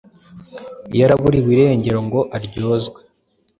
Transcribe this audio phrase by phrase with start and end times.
[0.99, 2.99] yaraburiwe irengero ngo aryozwe